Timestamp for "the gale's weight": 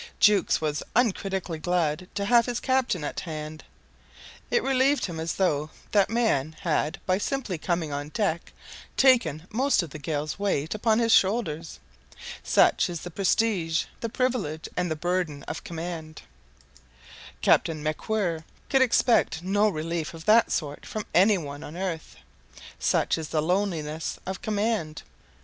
9.91-10.73